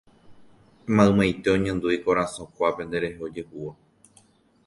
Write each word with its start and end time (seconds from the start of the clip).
Maymaite 0.99 1.47
oñandu 1.57 1.87
ikorasõ 1.97 2.43
kuápe 2.55 2.81
nderehe 2.87 3.19
ojehúva. 3.27 3.73